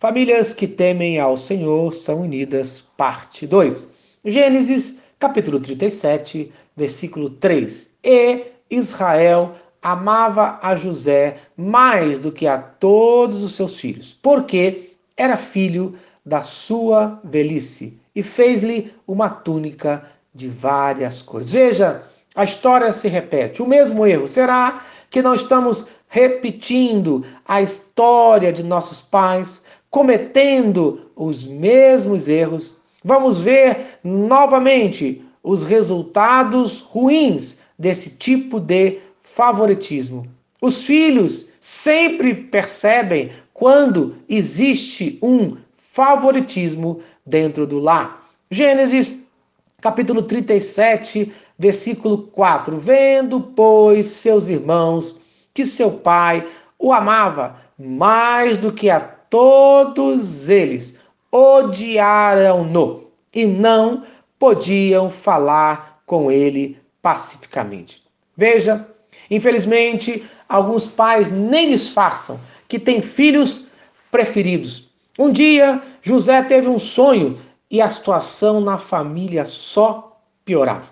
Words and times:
Famílias 0.00 0.52
que 0.52 0.66
temem 0.66 1.18
ao 1.18 1.36
Senhor 1.36 1.94
são 1.94 2.22
unidas, 2.22 2.80
parte 2.96 3.46
2. 3.46 3.86
Gênesis, 4.24 4.98
capítulo 5.18 5.60
37, 5.60 6.52
versículo 6.76 7.30
3. 7.30 7.90
E 8.02 8.42
Israel 8.68 9.54
amava 9.80 10.58
a 10.62 10.74
José 10.74 11.36
mais 11.56 12.18
do 12.18 12.32
que 12.32 12.46
a 12.46 12.58
todos 12.58 13.42
os 13.42 13.54
seus 13.54 13.78
filhos, 13.78 14.18
porque 14.20 14.90
era 15.16 15.36
filho 15.36 15.96
da 16.26 16.42
sua 16.42 17.20
velhice, 17.22 17.98
e 18.14 18.22
fez-lhe 18.22 18.92
uma 19.06 19.28
túnica 19.28 20.10
de 20.34 20.48
várias 20.48 21.22
cores. 21.22 21.52
Veja, 21.52 22.02
a 22.34 22.44
história 22.44 22.90
se 22.92 23.08
repete, 23.08 23.62
o 23.62 23.66
mesmo 23.66 24.06
erro. 24.06 24.26
Será 24.26 24.84
que 25.08 25.22
não 25.22 25.34
estamos 25.34 25.86
repetindo 26.08 27.24
a 27.44 27.60
história 27.60 28.52
de 28.52 28.62
nossos 28.62 29.02
pais, 29.02 29.62
cometendo 29.94 31.08
os 31.14 31.46
mesmos 31.46 32.26
erros, 32.26 32.74
vamos 33.04 33.40
ver 33.40 34.00
novamente 34.02 35.24
os 35.40 35.62
resultados 35.62 36.80
ruins 36.80 37.58
desse 37.78 38.10
tipo 38.10 38.58
de 38.58 38.98
favoritismo. 39.22 40.26
Os 40.60 40.84
filhos 40.84 41.46
sempre 41.60 42.34
percebem 42.34 43.30
quando 43.52 44.16
existe 44.28 45.16
um 45.22 45.56
favoritismo 45.76 46.98
dentro 47.24 47.64
do 47.64 47.78
lar. 47.78 48.28
Gênesis 48.50 49.16
capítulo 49.80 50.22
37, 50.22 51.32
versículo 51.56 52.24
4. 52.32 52.78
Vendo, 52.78 53.40
pois, 53.40 54.06
seus 54.06 54.48
irmãos 54.48 55.14
que 55.54 55.64
seu 55.64 55.92
pai 55.92 56.44
o 56.80 56.92
amava 56.92 57.62
mais 57.78 58.58
do 58.58 58.72
que 58.72 58.90
a 58.90 59.13
todos 59.34 60.48
eles 60.48 60.94
odiaram-no 61.32 63.08
e 63.34 63.44
não 63.44 64.04
podiam 64.38 65.10
falar 65.10 66.00
com 66.06 66.30
ele 66.30 66.78
pacificamente. 67.02 68.04
Veja, 68.36 68.86
infelizmente, 69.28 70.24
alguns 70.48 70.86
pais 70.86 71.32
nem 71.32 71.66
disfarçam 71.66 72.38
que 72.68 72.78
têm 72.78 73.02
filhos 73.02 73.62
preferidos. 74.08 74.88
Um 75.18 75.32
dia, 75.32 75.82
José 76.00 76.40
teve 76.44 76.68
um 76.68 76.78
sonho 76.78 77.36
e 77.68 77.82
a 77.82 77.90
situação 77.90 78.60
na 78.60 78.78
família 78.78 79.44
só 79.44 80.16
piorava. 80.44 80.90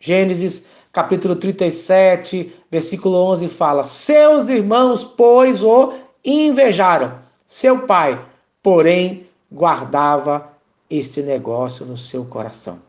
Gênesis 0.00 0.64
capítulo 0.90 1.36
37, 1.36 2.54
versículo 2.70 3.18
11 3.32 3.50
fala: 3.50 3.82
Seus 3.82 4.48
irmãos, 4.48 5.04
pois, 5.04 5.62
o 5.62 5.92
invejaram 6.24 7.25
seu 7.46 7.86
pai, 7.86 8.22
porém, 8.62 9.28
guardava 9.50 10.52
esse 10.90 11.22
negócio 11.22 11.86
no 11.86 11.96
seu 11.96 12.24
coração. 12.24 12.80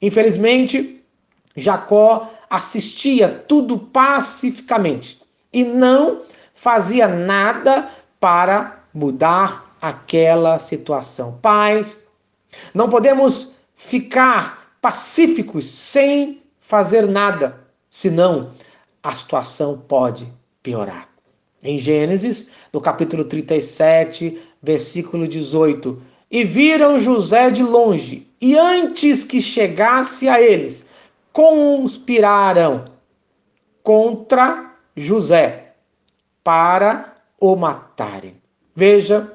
Infelizmente, 0.00 1.04
Jacó 1.54 2.30
assistia 2.48 3.44
tudo 3.48 3.78
pacificamente 3.78 5.20
e 5.52 5.64
não 5.64 6.22
fazia 6.54 7.08
nada 7.08 7.90
para 8.20 8.82
mudar 8.92 9.74
aquela 9.80 10.58
situação. 10.58 11.38
Pais, 11.42 12.02
não 12.72 12.88
podemos 12.88 13.54
ficar 13.74 14.76
pacíficos 14.80 15.64
sem 15.66 16.42
fazer 16.60 17.06
nada, 17.06 17.60
senão 17.90 18.50
a 19.02 19.14
situação 19.14 19.78
pode 19.78 20.30
piorar. 20.62 21.15
Em 21.66 21.78
Gênesis, 21.78 22.46
no 22.72 22.80
capítulo 22.80 23.24
37, 23.24 24.40
versículo 24.62 25.26
18. 25.26 26.00
E 26.30 26.44
viram 26.44 26.96
José 26.96 27.50
de 27.50 27.64
longe, 27.64 28.26
e 28.40 28.56
antes 28.56 29.24
que 29.24 29.40
chegasse 29.40 30.28
a 30.28 30.40
eles, 30.40 30.88
conspiraram 31.32 32.84
contra 33.82 34.74
José 34.96 35.72
para 36.44 37.16
o 37.40 37.56
matarem. 37.56 38.36
Veja, 38.74 39.32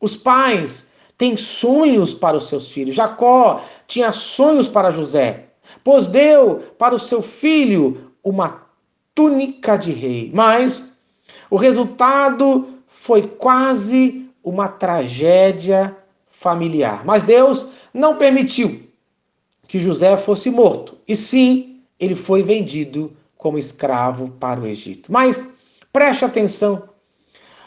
os 0.00 0.16
pais 0.16 0.88
têm 1.18 1.36
sonhos 1.36 2.14
para 2.14 2.38
os 2.38 2.48
seus 2.48 2.72
filhos. 2.72 2.94
Jacó 2.94 3.62
tinha 3.86 4.10
sonhos 4.10 4.68
para 4.68 4.90
José, 4.90 5.48
pois 5.84 6.06
deu 6.06 6.60
para 6.78 6.94
o 6.94 6.98
seu 6.98 7.20
filho 7.20 8.10
uma 8.24 8.62
túnica 9.14 9.76
de 9.76 9.92
rei. 9.92 10.30
Mas 10.32 10.88
o 11.50 11.56
resultado 11.56 12.68
foi 12.86 13.22
quase 13.22 14.26
uma 14.42 14.68
tragédia 14.68 15.96
familiar. 16.28 17.04
Mas 17.04 17.22
Deus 17.22 17.68
não 17.92 18.16
permitiu 18.16 18.82
que 19.66 19.78
José 19.78 20.16
fosse 20.16 20.50
morto, 20.50 20.96
e 21.06 21.14
sim, 21.14 21.80
ele 22.00 22.14
foi 22.14 22.42
vendido 22.42 23.12
como 23.36 23.58
escravo 23.58 24.30
para 24.40 24.60
o 24.60 24.66
Egito. 24.66 25.12
Mas 25.12 25.54
preste 25.92 26.24
atenção: 26.24 26.88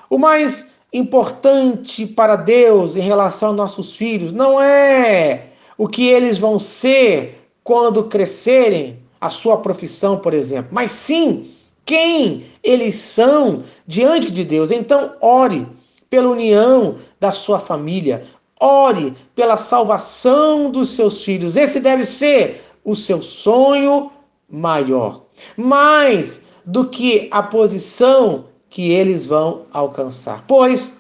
o 0.10 0.18
mais 0.18 0.72
importante 0.94 2.06
para 2.06 2.36
Deus 2.36 2.96
em 2.96 3.02
relação 3.02 3.50
aos 3.50 3.58
nossos 3.58 3.96
filhos 3.96 4.32
não 4.32 4.62
é 4.62 5.48
o 5.78 5.88
que 5.88 6.08
eles 6.08 6.38
vão 6.38 6.60
ser 6.60 7.48
quando 7.64 8.04
crescerem, 8.06 9.00
a 9.20 9.30
sua 9.30 9.58
profissão, 9.58 10.18
por 10.18 10.34
exemplo, 10.34 10.72
mas 10.74 10.92
sim 10.92 11.52
quem 11.86 12.46
eles 12.64 12.96
são 12.96 13.64
diante 13.88 14.32
de 14.32 14.44
Deus. 14.44 14.72
Então, 14.72 15.14
ore 15.22 15.68
pela 16.10 16.30
união 16.30 16.98
da 17.20 17.32
sua 17.32 17.60
família, 17.60 18.24
ore 18.60 19.14
pela 19.36 19.58
salvação 19.58 20.70
dos 20.70 20.90
seus 20.90 21.24
filhos. 21.24 21.58
Esse 21.58 21.80
deve 21.80 22.06
ser 22.06 22.64
o 22.84 22.96
seu 22.96 23.22
sonho 23.22 24.12
maior. 24.50 25.24
Mais 25.58 26.46
do 26.66 26.88
que 26.88 27.28
a 27.32 27.42
posição 27.42 28.46
que 28.70 28.92
eles 28.92 29.26
vão 29.26 29.64
alcançar. 29.74 30.44
Pois, 30.48 30.94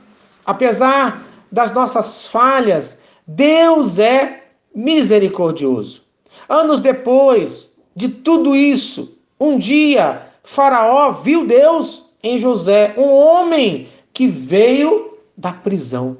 apesar 0.46 1.25
das 1.52 1.72
nossas 1.72 2.28
falhas, 2.28 3.00
Deus 3.28 4.00
é 4.00 4.44
misericordioso. 4.74 6.02
Anos 6.50 6.80
depois 6.80 7.70
de 7.96 8.09
tudo 8.09 8.56
isso, 8.56 9.18
um 9.40 9.58
dia 9.58 10.31
Faraó 10.44 11.12
viu 11.12 11.46
Deus 11.46 12.12
em 12.24 12.38
José, 12.38 12.94
um 12.97 13.12
homem 13.13 13.88
que 14.13 14.28
veio 14.28 15.18
da 15.38 15.52
prisão. 15.52 16.18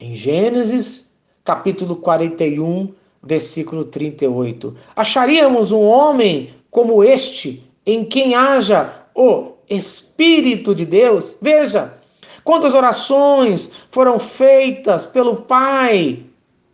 Em 0.00 0.14
Gênesis, 0.14 1.14
capítulo 1.44 1.96
41, 1.96 2.92
versículo 3.22 3.84
38. 3.84 4.76
Acharíamos 4.96 5.72
um 5.72 5.82
homem 5.82 6.50
como 6.70 7.04
este, 7.04 7.68
em 7.86 8.04
quem 8.04 8.34
haja 8.34 9.06
o 9.14 9.52
Espírito 9.68 10.74
de 10.74 10.84
Deus? 10.84 11.36
Veja, 11.40 11.94
quantas 12.42 12.74
orações 12.74 13.70
foram 13.90 14.18
feitas 14.18 15.06
pelo 15.06 15.36
pai 15.36 16.24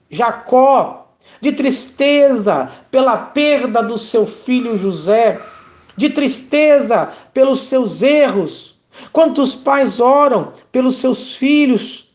Jacó, 0.09 1.15
de 1.41 1.53
tristeza 1.53 2.71
pela 2.91 3.17
perda 3.17 3.83
do 3.83 3.97
seu 3.97 4.27
filho 4.27 4.77
José 4.77 5.41
de 5.97 6.11
tristeza 6.11 7.13
pelos 7.33 7.61
seus 7.61 8.03
erros. 8.03 8.79
Quantos 9.13 9.55
pais 9.55 10.01
oram 10.01 10.53
pelos 10.73 10.97
seus 10.97 11.37
filhos? 11.37 12.11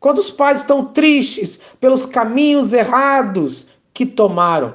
Quantos 0.00 0.30
pais 0.30 0.60
estão 0.60 0.86
tristes 0.86 1.58
pelos 1.80 2.04
caminhos 2.06 2.72
errados 2.72 3.66
que 3.92 4.04
tomaram? 4.04 4.74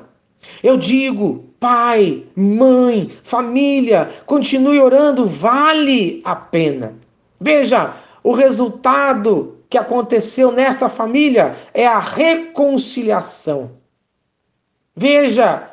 Eu 0.63 0.77
digo, 0.77 1.45
pai, 1.59 2.25
mãe, 2.35 3.11
família, 3.23 4.09
continue 4.25 4.79
orando, 4.79 5.27
vale 5.27 6.21
a 6.23 6.35
pena. 6.35 6.95
Veja, 7.39 7.93
o 8.23 8.31
resultado 8.31 9.57
que 9.69 9.77
aconteceu 9.77 10.52
nesta 10.52 10.90
família 10.90 11.55
é 11.73 11.85
a 11.85 11.99
reconciliação. 11.99 13.72
Veja, 14.95 15.68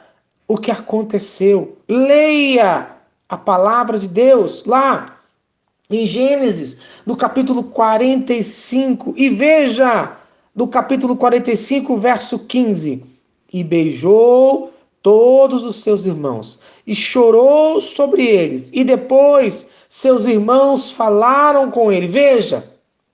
o 0.49 0.57
que 0.57 0.71
aconteceu. 0.71 1.77
Leia 1.89 2.89
a 3.29 3.37
palavra 3.37 3.99
de 3.99 4.09
Deus 4.09 4.65
lá 4.65 5.19
em 5.89 6.05
Gênesis, 6.05 6.81
no 7.05 7.17
capítulo 7.17 7.65
45, 7.65 9.15
e 9.17 9.29
veja 9.29 10.17
no 10.55 10.67
capítulo 10.67 11.17
45, 11.17 11.97
verso 11.97 12.39
15: 12.39 13.05
E 13.53 13.63
beijou 13.63 14.73
todos 15.03 15.63
os 15.63 15.77
seus 15.77 16.05
irmãos, 16.05 16.59
e 16.87 16.95
chorou 16.95 17.81
sobre 17.81 18.27
eles, 18.27 18.71
e 18.73 18.83
depois 18.83 19.67
seus 19.89 20.25
irmãos 20.25 20.91
falaram 20.91 21.71
com 21.71 21.93
ele. 21.93 22.09
Veja 22.09 22.69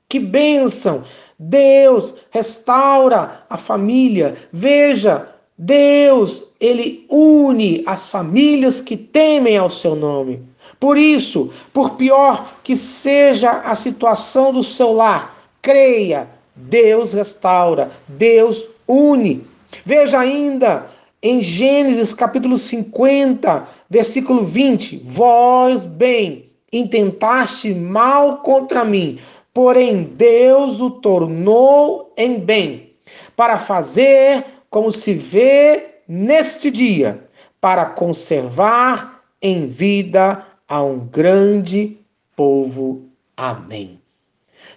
que 0.08 0.18
bênção! 0.18 1.04
Deus 1.38 2.14
restaura 2.30 3.44
a 3.50 3.56
família. 3.56 4.36
Veja 4.52 5.28
Deus, 5.56 6.52
ele 6.60 7.06
une 7.10 7.82
as 7.86 8.08
famílias 8.08 8.80
que 8.80 8.96
temem 8.96 9.56
ao 9.56 9.70
seu 9.70 9.94
nome. 9.94 10.42
Por 10.80 10.98
isso, 10.98 11.50
por 11.72 11.90
pior 11.90 12.54
que 12.64 12.74
seja 12.74 13.50
a 13.50 13.74
situação 13.74 14.52
do 14.52 14.62
seu 14.62 14.92
lar, 14.92 15.42
Creia, 15.62 16.28
Deus 16.56 17.12
restaura, 17.12 17.92
Deus 18.08 18.68
une. 18.88 19.46
Veja 19.84 20.18
ainda 20.18 20.90
em 21.22 21.40
Gênesis 21.40 22.12
capítulo 22.12 22.56
50, 22.56 23.68
versículo 23.88 24.44
20: 24.44 25.02
Vós, 25.04 25.84
bem, 25.84 26.46
intentaste 26.72 27.72
mal 27.72 28.38
contra 28.38 28.84
mim, 28.84 29.20
porém 29.54 30.02
Deus 30.02 30.80
o 30.80 30.90
tornou 30.90 32.12
em 32.16 32.40
bem, 32.40 32.90
para 33.36 33.58
fazer 33.58 34.44
como 34.72 34.90
se 34.90 35.12
vê 35.12 35.96
neste 36.08 36.70
dia, 36.70 37.22
para 37.60 37.84
conservar 37.84 39.22
em 39.42 39.66
vida 39.66 40.46
a 40.66 40.82
um 40.82 40.98
grande 40.98 41.98
povo. 42.34 43.04
Amém. 43.36 44.00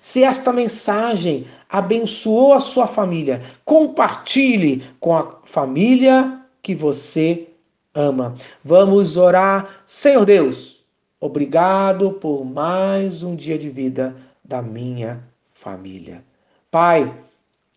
Se 0.02 0.22
esta 0.22 0.52
mensagem 0.52 1.46
abençoou 1.70 2.52
a 2.52 2.60
sua 2.60 2.88
família, 2.88 3.40
compartilhe 3.64 4.84
com 5.00 5.16
a 5.16 5.38
família 5.46 6.42
que 6.62 6.76
você 6.76 7.48
ama. 7.94 8.36
Vamos 8.66 9.16
orar. 9.16 9.80
Senhor 9.86 10.26
Deus, 10.26 10.84
obrigado 11.22 12.12
por 12.12 12.44
mais 12.44 13.24
um 13.24 13.34
dia 13.34 13.58
de 13.58 13.70
vida 13.70 14.14
da 14.44 14.62
minha 14.62 15.24
família. 15.54 16.22
Pai, 16.70 17.12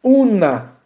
una 0.03 0.78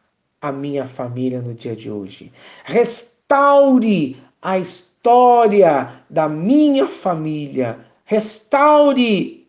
a 0.43 0.51
minha 0.51 0.89
família 0.89 1.41
no 1.41 1.55
dia 1.55 1.77
de 1.77 1.89
hoje. 1.89 2.33
Restaure 2.65 4.17
a 4.43 4.59
história 4.59 6.03
da 6.11 6.29
minha 6.29 6.89
família. 6.89 7.79
Restaure 8.05 9.47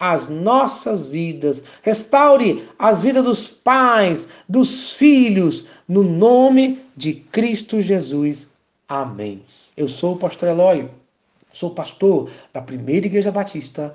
as 0.00 0.28
nossas 0.28 1.08
vidas, 1.08 1.62
restaure 1.80 2.68
as 2.76 3.04
vidas 3.04 3.22
dos 3.22 3.46
pais, 3.46 4.28
dos 4.48 4.94
filhos, 4.94 5.64
no 5.86 6.02
nome 6.02 6.80
de 6.96 7.14
Cristo 7.14 7.80
Jesus. 7.80 8.50
Amém. 8.88 9.42
Eu 9.76 9.86
sou 9.86 10.14
o 10.14 10.18
pastor 10.18 10.48
Eloy, 10.48 10.90
sou 11.52 11.70
pastor 11.70 12.28
da 12.52 12.60
Primeira 12.60 13.06
Igreja 13.06 13.30
Batista 13.30 13.94